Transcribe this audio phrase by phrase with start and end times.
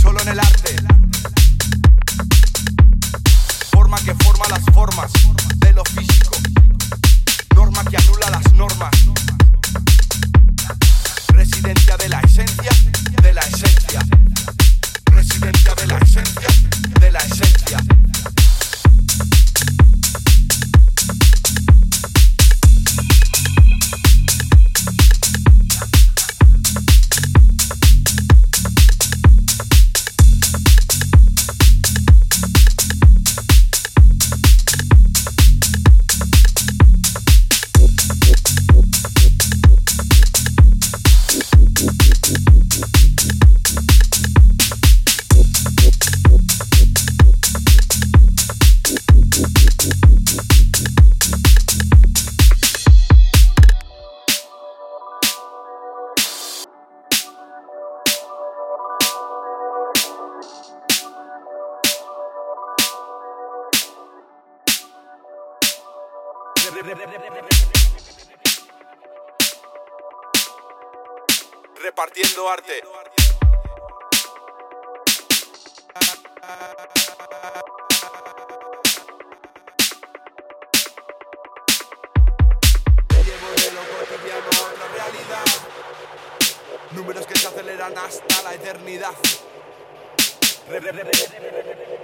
[0.00, 0.76] Solo en el arte.
[3.70, 5.12] Forma que forma las formas
[5.56, 6.36] de lo físico.
[7.54, 8.95] Norma que anula las normas.
[71.80, 72.82] Repartiendo arte.
[83.08, 85.44] Te llevo de lo cotidiano a otra realidad.
[86.90, 89.14] Números que se aceleran hasta la eternidad.
[90.68, 91.95] Re- re- re-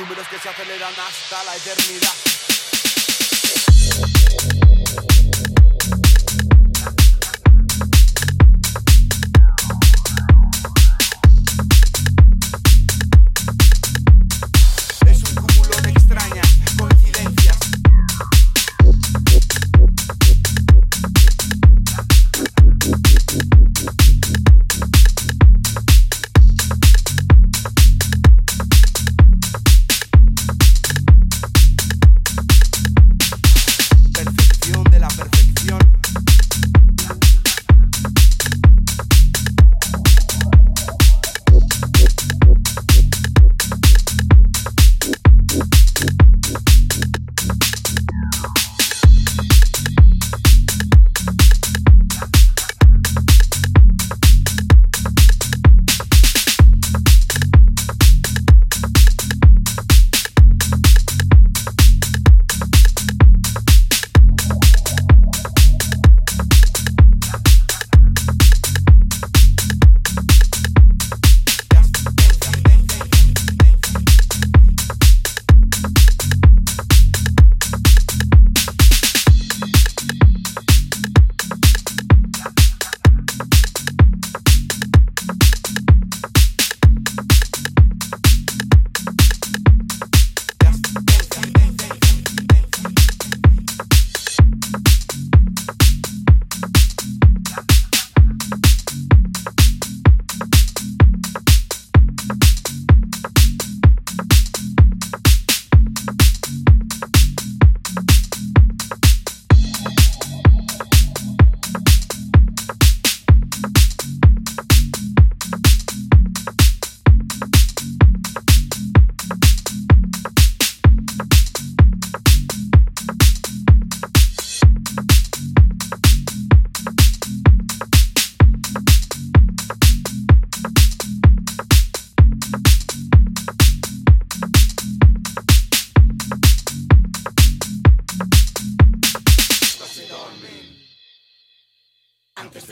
[0.00, 2.29] Números que se aceleran hasta la eternidad.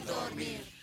[0.00, 0.73] Dormir.